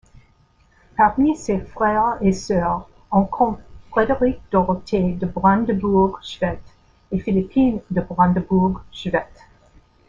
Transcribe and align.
Parmi 0.97 1.35
ses 1.37 1.59
frères 1.59 2.17
et 2.21 2.31
soeurs, 2.33 2.89
on 3.11 3.23
compte 3.23 3.59
Frédérique-Dorothée 3.91 5.11
de 5.13 5.27
Brandebourg-Schwedt 5.27 6.59
et 7.11 7.19
Philippine 7.19 7.81
de 7.91 8.01
Brandebourg-Schwedt. 8.01 9.29